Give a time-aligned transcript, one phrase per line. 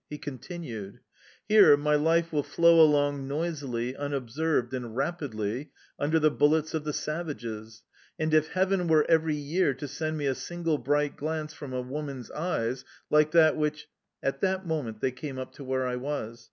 [0.09, 0.99] He continued:
[1.47, 6.91] "Here, my life will flow along noisily, unobserved, and rapidly, under the bullets of the
[6.91, 7.83] savages,
[8.17, 11.81] and if Heaven were every year to send me a single bright glance from a
[11.81, 13.89] woman's eyes like that which"
[14.23, 16.39] At that moment they came up to where I was.